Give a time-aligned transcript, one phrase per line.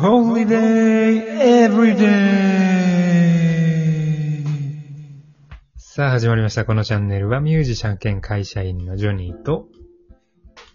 [0.00, 2.06] Holiday Everyday!
[5.76, 6.64] さあ始まりました。
[6.64, 9.68] このチャンネルはミュージシャン兼会社員のジョニーと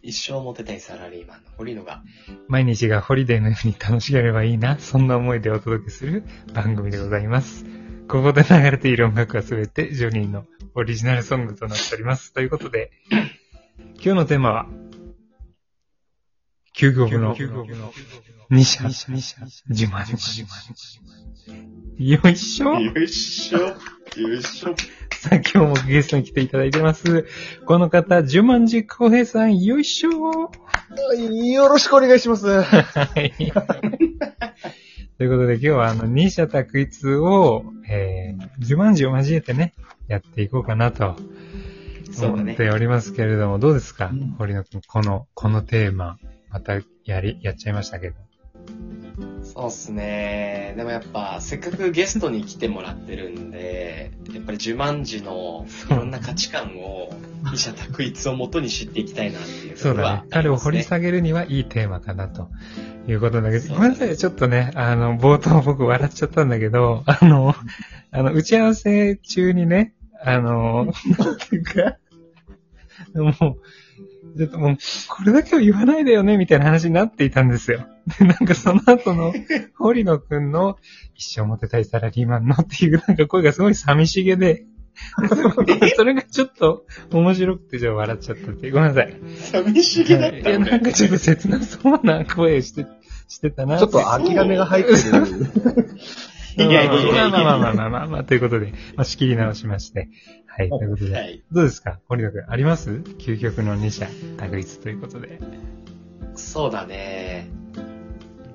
[0.04, 2.04] 一生モテたいサラリーマンの堀野が、
[2.48, 6.24] 毎日がホリデーのように楽しければいいな、そんな思いでお届けする
[6.54, 7.66] 番組でございます。
[8.08, 10.46] ここで流れている音楽はすべてジョニーの
[10.76, 12.32] オリジナルソングとなっております。
[12.32, 12.92] ということで、
[13.96, 14.68] 今日のテーマは、
[16.78, 17.34] 究極の
[18.50, 19.06] 二者、自
[19.86, 20.46] 慢自
[21.98, 24.76] よいしょよいしょ、よいしょ。
[25.12, 27.26] さあ、今日もゲストに来ていただいてます。
[27.66, 30.52] この方、十万寺浩平さん、よいしょ
[31.32, 32.62] よろしくお願いします。
[32.62, 32.82] は
[33.22, 33.32] い。
[35.18, 39.74] ということで、今日はあの、二者択一を、えー、十万字を交えてね、
[40.10, 41.16] やっていこうかなと。
[42.24, 46.18] 思っておりますけれども、どうですか、うん堀野くん、この、このテーマ、
[46.56, 48.16] またやり、やっちゃいましたけど。
[49.44, 50.74] そうっすね。
[50.78, 57.10] でもやっぱ、せっかくゲストに来てもらってるんで、やっぱり呪文字のいろんな価値観を、
[57.52, 60.24] 二者択一をもとに知っていきたいなっていうとそうだね。
[60.30, 62.50] 彼を掘り下げるにはいいテーマかなと
[63.06, 67.54] いうことだけど、ごめんなさい、ちょっとね、あの、冒頭僕笑っちゃったんだけど、あの、
[68.12, 70.86] あの、打ち合わせ中にね、あの、
[71.20, 71.98] なんていうか、
[73.14, 73.62] もう、
[74.38, 77.88] ちょっともう、これだけは言わないでよね、みたいな話になっていたんですよ。
[78.20, 79.34] で、なんかその後の、
[79.78, 80.78] 堀野くんの、
[81.16, 84.66] 一生モテたいサラリーマンのっていうなんか声がすごい寂しげで、
[85.96, 88.72] それがちょっと面白くてじゃあ笑っちゃったって。
[88.72, 89.14] ごめんなさい。
[89.38, 92.86] 寂しげだっいや、たんだよなんかちょっと切なそうな声して、
[93.28, 94.98] してたなちょっと諦めが入ってる。
[96.58, 100.10] いやいやいやまあまあまあまあまあまあ、ということで、まあ、仕切り直しまして。
[100.48, 101.14] はい、ということで。
[101.14, 101.44] はい。
[101.52, 105.40] どうですか堀野くん、あります究極の二者、択一ということで。
[106.36, 107.50] そうだね。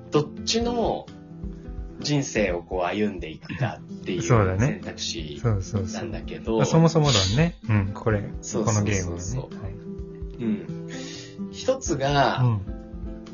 [0.09, 1.05] どっちの
[1.99, 6.01] 人生をこう歩んでいくかっていう選択肢そうそうそな。
[6.03, 7.55] うんだけど、まあそもそも論ね。
[7.69, 9.75] うん、これ、そうこそうそうそうのゲームはね。
[10.39, 11.51] うん。
[11.51, 12.45] 一つが、はい。
[12.47, 12.61] うん。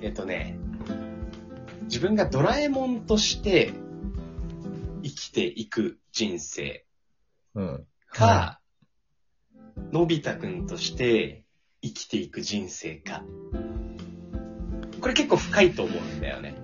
[0.01, 0.59] えっとね、
[1.83, 3.73] 自分がドラえもんとして
[5.03, 6.85] 生きていく人生
[7.55, 7.87] うん。
[8.11, 8.59] か、は
[9.91, 11.43] のび太くんとして
[11.81, 13.23] 生きていく人生か。
[14.99, 16.55] これ結構深いと思うんだよね。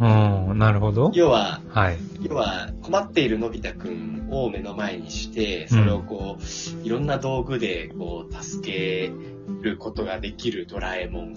[0.00, 1.12] うん、なるほど。
[1.14, 1.98] 要は、はい。
[2.22, 9.12] 要は困っているのび太くんを目の前にして、それをこう、いろんな道具でこう、助け
[9.60, 11.34] ることができるドラえもん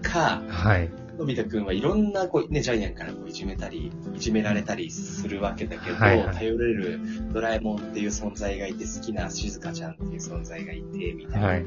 [0.00, 1.07] か、はい。
[1.18, 7.00] のび太くんはいろんなこう、ね、ジャイアンからこういじめたり、いじめられたりするわけだけど、はいはい頼れる
[7.32, 11.46] ドラえもんっていう存在がいて、好きな静香ちゃんっていう存在がいて、みたいな。
[11.48, 11.64] はい。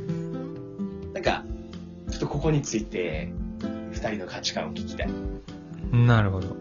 [1.13, 1.43] なんか、
[2.09, 3.33] ちょっとここについて、
[3.91, 5.09] 二人の価値観を聞きたい。
[5.91, 6.47] なるほど。
[6.47, 6.57] うん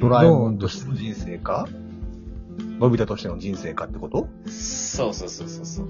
[0.00, 1.68] ドラえもんとしての人生か？
[2.78, 4.28] のび太としての人生かってこと？
[4.50, 5.86] そうそうそうそうそう。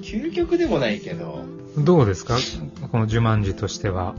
[0.00, 1.44] 究極でもないけど、
[1.78, 2.36] どうですか？
[2.90, 4.14] この呪文字としては。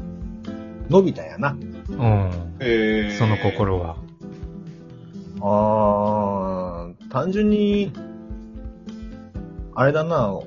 [0.90, 1.52] のび太やな。
[1.52, 2.56] うん。
[2.60, 3.98] えーその心は。
[5.42, 7.92] あー、単純に、
[9.74, 10.40] あれだな、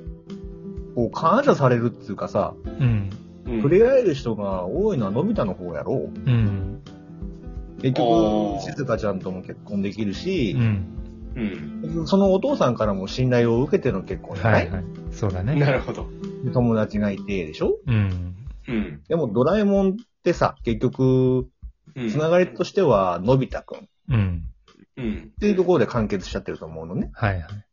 [0.95, 3.09] こう感謝されるっていうかさ、うん。
[3.45, 6.81] うん触れ合える人が多いのはのび太の方やろうん。
[7.81, 10.85] 結局、静香ちゃんとも結婚できるしう、ん。
[11.95, 12.07] うん。
[12.07, 14.83] そのお父さんからも信頼を受けての結婚じゃな、はいいはい。
[15.11, 15.55] そうだね。
[15.55, 16.07] なるほど。
[16.43, 17.79] で友達がいてでしょ？
[17.87, 18.35] うん。
[18.67, 19.01] うん。
[19.07, 19.97] でもドラえもん
[20.29, 21.47] ってさ、結局、
[21.95, 24.43] うんつながりとしては、のび太くんっうん。
[24.97, 25.31] うん。
[25.39, 27.09] ていうところで完結しちゃってると思うのね。
[27.13, 27.65] はいはい。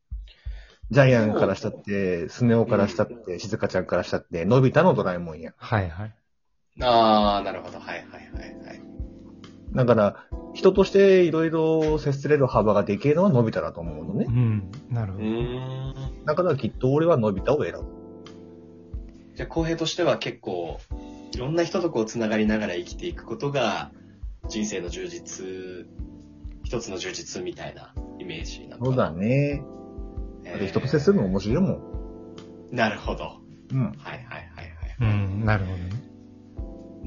[0.91, 5.53] ジャイアンからしたって、スネ夫からしたって、静香ちゃんからしたって、のび太のドラえもんや。
[5.59, 6.15] はいはい。
[6.81, 7.78] ああ、なるほど。
[7.78, 8.81] はいはいはいはい。
[9.75, 10.25] だから、
[10.55, 14.31] 人としていろいろ接すれる幅ができるのはのび太だと思うのねう。
[14.33, 14.71] ん。
[14.88, 15.28] なるほうど。
[15.28, 16.25] ーん。
[16.25, 17.84] だからきっと俺はのび太を選ぶ。
[19.34, 20.81] じゃあ、公平としては結構、
[21.36, 23.90] いろんな人とこう、つながりながら生きていくことが、
[24.49, 25.44] 人生の充実、
[26.64, 29.62] 一つの充実みたいなイメージなのかなそうだね。
[30.44, 31.81] えー人と接するの面白いもん。
[32.72, 33.43] なるほど。
[33.70, 33.82] うん。
[33.82, 34.64] はいはいはい
[34.96, 34.96] はい。
[34.99, 35.44] うん。
[35.44, 35.90] なるほどね。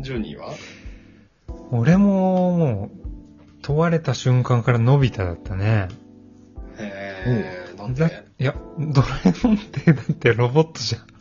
[0.03, 0.53] ジョニーは？
[1.71, 2.99] 俺も、もう、
[3.63, 5.87] 問われた瞬間からのび太だったね。
[6.77, 11.18] へえ、なんだでいや、ドラえもんってだってロボットじゃん。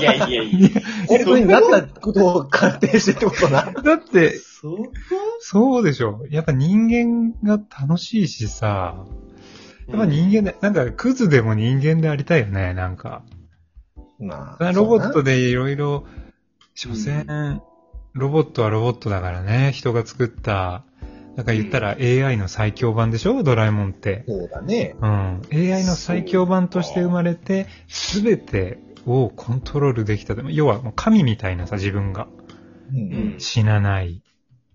[0.00, 0.68] いやいやいや。
[1.08, 3.72] 本当になったことを仮定してってことな。
[3.82, 4.90] だって、そうか？
[5.40, 6.24] そうでしょ。
[6.30, 9.04] やっぱ人間が楽しいしさ、
[9.88, 13.22] やっぱ人間で、なんかクズでも人間でありたいよね、なんか。
[14.18, 14.72] まあ。
[14.72, 15.36] ロボットで。
[15.36, 16.04] でいろいろ、
[16.74, 17.62] 所詮、
[18.14, 20.84] ロボットはロボットだからね、人が作った、
[21.36, 23.42] なんか言ったら AI の最強版でしょ？
[23.42, 24.24] ドラえもんって。
[24.26, 24.96] そうだね。
[25.00, 25.42] うん。
[25.52, 30.34] AI の最強版として生まれて、すべてをコントロールできた。
[30.50, 32.28] 要は神みたいなさ、自分が。
[33.38, 34.22] 死なない。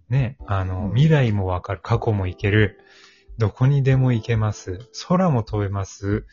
[0.09, 0.37] ね。
[0.45, 1.81] あの、うん未来もわかる。
[1.83, 2.79] 過去も行ける。
[3.37, 4.79] どこにでも行けます。
[5.07, 6.25] 空も飛べます。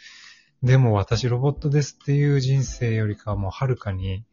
[0.63, 4.25] でも私ロボットですっていう人生よりかはもうはるかに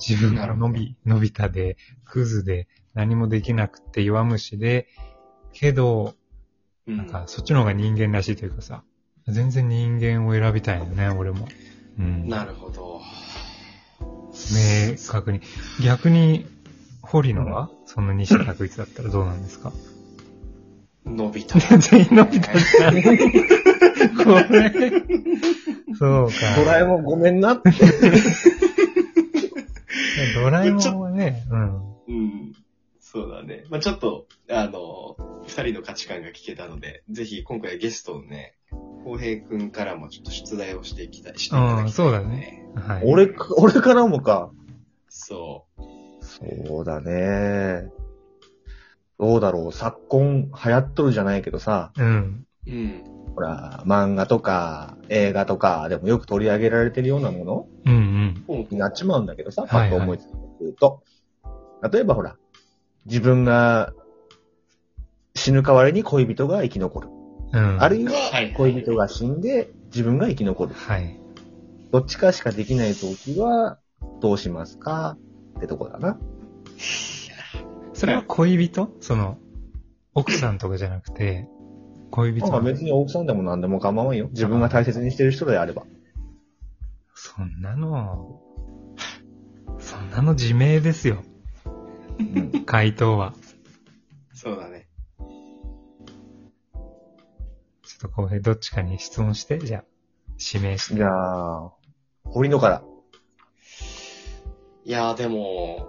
[0.00, 4.88] 自分が伸び、伸びたで、クズで、何もできなくて弱虫で、
[5.52, 6.14] けど、
[6.86, 8.82] うんなんかそっちの方が人間らしいというかさ、
[9.28, 11.46] 全然人間を選びたいよね、俺も。
[11.98, 12.28] うん。
[12.28, 13.00] なるほど。
[14.54, 15.40] 明確に。
[15.84, 16.46] 逆に、
[17.02, 19.72] 堀野は、その西田拓一だったらどうなんですか？
[21.04, 21.58] 伸びた。
[21.78, 22.52] 全員伸びた。
[24.24, 24.70] これ。
[25.98, 26.34] そうか。
[26.56, 27.70] ドラえもんごめんなって。
[30.34, 31.92] ドラえもんはね、うん。
[32.06, 32.52] うん。
[33.00, 33.64] そうだね。
[33.68, 35.16] まあちょっと、あの、
[35.46, 38.54] 二人の価値観が聞けたので、ぜひ今回はゲストをね、
[39.04, 42.64] 浩平くんからもちょっと出題をしていきたい、していただきたい、うんそうだね。
[42.74, 43.02] はい。
[43.04, 44.50] 俺か、俺からもか。
[45.08, 45.82] そう。
[46.24, 47.90] そうだね。
[49.18, 49.72] どうだろう。
[49.72, 52.46] 昨今流行っとるじゃないけどさ、うん。
[52.66, 53.04] うん。
[53.34, 58.66] ほら、漫画とか映画とかでもよく取り上げられてるようなものうんうん。
[58.70, 61.02] になっちまうんだけどさ、パッと思いつくと。
[61.90, 62.36] 例えばほら、
[63.06, 63.92] 自分が
[65.34, 67.08] 死ぬ代わりに恋人が生き残る。
[67.52, 67.82] うん。
[67.82, 70.74] あるいははい恋人が死んで自分が生き残る。
[70.74, 71.18] はい。
[71.90, 73.78] どっちかしかできないときは
[74.20, 75.16] どうしますか？
[75.58, 76.18] ってとこだな。
[77.92, 78.88] それは恋人？
[79.00, 79.38] その、
[80.14, 81.46] 奥さんとかじゃなくて、
[82.10, 84.28] 恋人まあ別に奥さんでも何でも構わんよ。
[84.30, 85.84] 自分が大切にしてる人であれば。
[87.14, 88.40] そんなの、
[89.78, 91.22] そんなの自明ですよ。
[92.18, 92.64] うん。
[92.64, 93.34] 回答は。
[94.32, 94.81] そうだね。
[98.02, 99.84] と浩平どっちかに質問して、じゃあ、
[100.54, 100.96] 指名して。
[100.96, 101.72] じゃあ、
[102.24, 102.82] 堀野から。
[104.84, 105.88] いやーでも、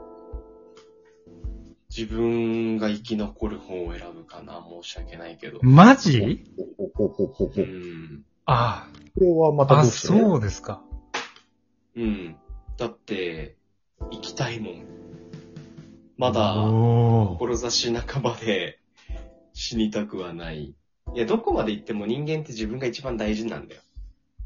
[1.95, 4.65] 自分が生き残る方を選ぶかな。
[4.83, 5.60] 申し訳ないけど。
[5.62, 6.44] マジ？
[6.77, 7.62] ほほほほほほ。
[7.62, 8.24] うん。
[8.45, 10.07] あこれはまたあ、あ、どうして？
[10.07, 10.81] そうですか。
[11.95, 12.36] うん。
[12.77, 13.57] だって、
[14.12, 14.83] 生きたいもん。
[16.18, 18.80] まだ、おー志半ばで
[19.54, 20.75] 死にたくはない。
[21.13, 23.81] いや、どこまで行っても人間って自分が一番大事なんだよ。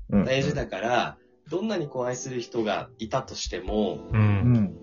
[0.10, 1.18] うん大事だから、
[1.50, 4.18] どんなにこう愛する人がいたとしても、う。
[4.18, 4.78] うんん。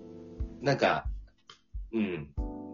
[0.61, 1.05] なんか、
[1.93, 2.29] うん。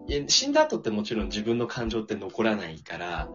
[0.08, 3.28] いや死んだ後ってもちろん自分の感情って残らないから、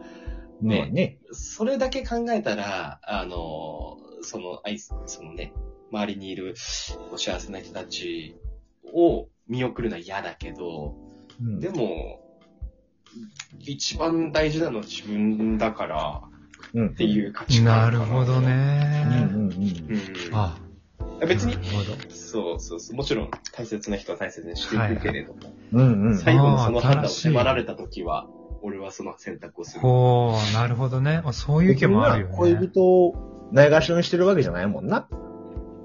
[0.61, 1.19] ねまあね。
[1.31, 5.53] それだけ考えたら、あの、その、愛す、そのね、
[5.91, 8.35] 周りにいる幸せな人たち
[8.93, 10.95] を見送るのは嫌だけど、
[11.39, 12.26] うんでも、
[13.59, 16.21] 一番大事なのは自分だから
[16.73, 16.87] うん。
[16.89, 17.65] っていう価値観。
[17.65, 18.33] なるほど。
[18.33, 19.03] うんね。
[19.05, 19.51] うんうん。
[19.51, 20.35] うん。
[20.35, 20.57] あ、
[21.27, 21.55] 別に。
[22.09, 22.95] そうそうそう。
[22.95, 25.39] もちろん大切な人は大切にしていくけれども、
[25.71, 26.17] うんうん。
[26.17, 28.27] 最後のその判断を迫られた時は、
[28.61, 29.81] 俺はその選択をする。
[29.81, 31.21] ほう、なるほどね。
[31.23, 32.33] あそういう意見もあるよね。
[32.35, 35.07] 恋人をないがしろにしてるわけじゃないもんな。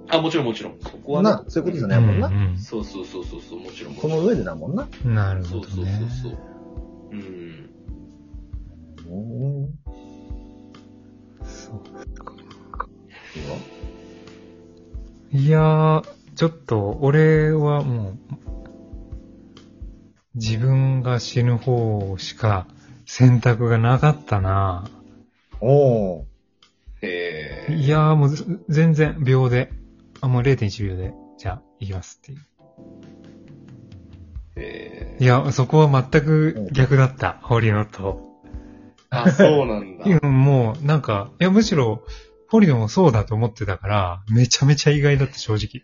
[0.09, 0.79] あ、もちろんもちろん。
[0.81, 2.29] そこはねな、そういうことじゃないもんな。
[2.29, 4.19] うんそうそうそうそうそう、もちろんもちそろん。
[4.19, 4.89] の上でだもんな。
[5.05, 5.99] うんなるほどそうそうね。
[6.23, 6.52] そうそう。
[7.13, 7.71] うん。
[9.07, 9.79] うん。
[11.45, 11.83] そう
[15.35, 16.05] いいやー、
[16.37, 18.19] ちょっと、俺はもう、
[20.35, 22.67] 自分が死ぬ方しか
[23.07, 24.89] 選択がなかったな
[25.61, 26.25] おー。
[27.03, 27.75] へえ。
[27.75, 29.71] いやーもうず全然秒で、
[30.21, 32.39] あ、もう0.1秒で、じゃあ、行きますっていう。
[34.63, 38.33] へいや、そこは全く逆だった、堀野と。
[39.11, 42.05] あ、そうなんだ もう、なんか、いや、むしろ、
[42.49, 45.83] 堀野もそうだと思ってたから、めちゃめちゃ意外だった、正直。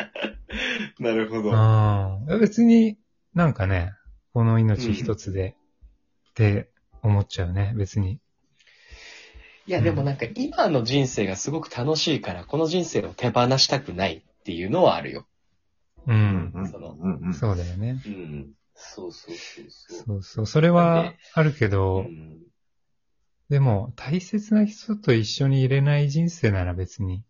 [1.00, 1.50] なるほど。
[1.50, 2.40] うん。
[2.40, 2.98] 別に、
[3.34, 3.92] なんかね、
[4.32, 5.56] この命一つで、
[6.30, 6.70] って
[7.02, 8.20] 思っちゃうね、別に。
[9.66, 15.26] いや、でもなんか今の人生がすごく楽しいから、この人生を手放したくないっていうのはあるよ。
[16.06, 16.12] う。
[16.12, 17.34] うんんそのうんうん。
[17.34, 18.02] そうだよね。
[18.06, 18.52] うん。
[18.74, 20.06] そうそうそうそう。
[20.06, 20.46] そうそう。
[20.46, 22.38] それはあるけうど、ん
[23.50, 27.24] でも、大切な人と一緒にいれない人生なら別に、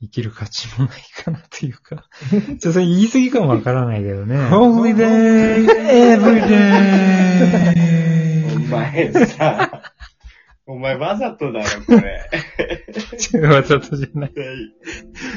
[0.00, 2.04] 生きる価値もないかなというか。
[2.58, 4.36] ちょっと言い過ぎかもわからないけどね。
[4.36, 5.66] Holy day,
[6.16, 7.76] every day.
[8.54, 9.92] お前さ、
[10.68, 12.28] お前わざとだろ、これ。
[13.48, 14.32] わざとじゃない。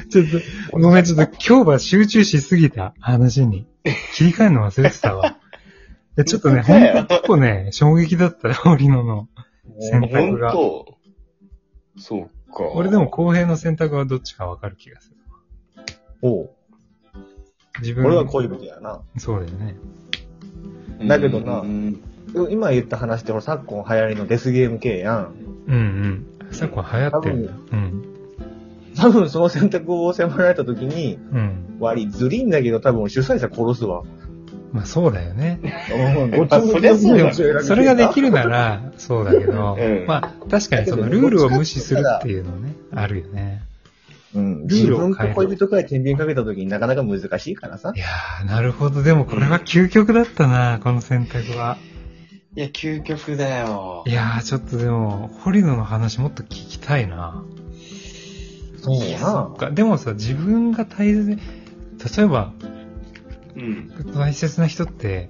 [0.10, 0.26] ちょっ
[0.72, 3.68] と、ごめん、ちょっと 今日は集中しすぎた話に。
[4.16, 5.38] 切り替えるの忘れてたわ。
[6.18, 9.30] いやちょっとね、ほんと結構ね、衝撃だったよ、堀野の
[9.80, 10.52] 選択本が。
[10.52, 10.98] 当
[11.98, 12.64] そうか。
[12.74, 15.16] 俺でも公平の選択はどっちかわかる気がする。
[16.24, 16.50] おう。
[17.82, 19.02] 自分俺は恋人やな。
[19.18, 19.76] そうだよね。
[21.08, 22.02] だけどなうん
[22.50, 25.34] 今言った話って、ほら、昨今流行りのデスゲーム系やん。
[25.68, 26.26] うんうん。
[26.52, 27.52] 昨今流行ってんだ。
[27.72, 28.04] うん。
[28.96, 31.78] 多分その選択を迫られた時に、うん。
[31.80, 34.04] 割りずりんだけど多分主催者殺すわ。
[34.72, 35.60] まあそうだよね。
[36.50, 43.64] そりゃそうだよそれができるなら、そうだけど、 うんまあ確かにそのルールを無視するっていうのね、あるよね。
[44.36, 44.68] うん。
[44.68, 48.00] ルー自ルを変える分と恋人から天秤かけた時になかなか難しいからさい。
[48.00, 49.02] やー、なるほど。
[49.02, 51.78] でもこれは究極だったな、この選択は。
[52.56, 54.12] いや、究極だよい。
[54.12, 57.44] やー、ちょっとでも、堀野の話もっと聞きたいな。
[58.82, 59.60] そう。
[59.60, 62.54] かでもさ、自分が大切に、例えば、
[63.56, 64.12] うん。
[64.16, 65.30] 大切な人って、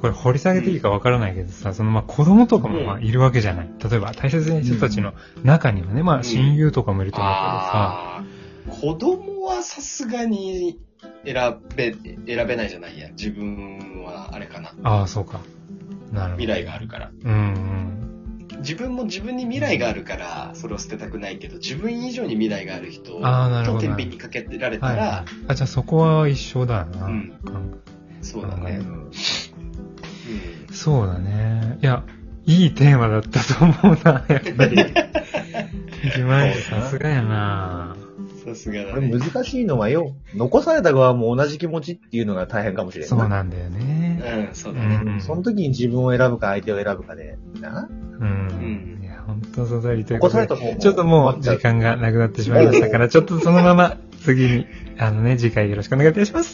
[0.00, 3.70] これ掘り下げていいかわからないけどさ、そのまあ子供とかもまあいるわけじゃない。
[3.88, 5.14] 例えば大切な人たちの
[5.44, 10.80] 中にはね、まあ親友とかもいると思うけどさ、ああ、子供はさすがに
[11.24, 11.94] 選べ、
[12.26, 12.98] 選べないじゃない？
[12.98, 13.08] や。
[13.10, 14.74] 自分はあれかな。
[14.82, 15.40] ああ、そうか。
[16.12, 16.42] なるほど。
[16.42, 17.10] 未来があるから。
[17.24, 18.58] うんうん。
[18.60, 25.24] 自分も自分に未来があるから、それを捨てたくないけど、自分以上に未来がある人あーなるほどと天秤にかけてられたら、はいはい。
[25.48, 27.06] あ、じゃあそこは一緒だな。
[27.06, 27.78] うん感
[28.20, 28.80] そうだね。
[28.82, 29.10] うん
[30.72, 31.78] そうだね。
[31.82, 32.04] いや、
[32.44, 34.76] いいテーマだったと思うな、やっぱり。
[36.04, 37.96] 自前さすがやな。
[38.44, 39.18] さすがだこれね。
[39.18, 43.08] 難しいのはよ、残された側も同じ気持ちっていうのが大変かもしれない。
[43.08, 43.97] そうなんだよね。
[44.20, 45.16] うん、そううだね。
[45.16, 45.20] ん。
[45.20, 47.88] その時に自分を選ぶか相手を選ぶかで、な。
[47.90, 49.00] うん。
[49.02, 50.20] いや、本当そうだりという。
[50.78, 54.66] ちょっともう時間がなくなってしまいましたから、ちょっとそのまま次に、
[54.98, 56.46] あのね、次回よろしくお願いいたします。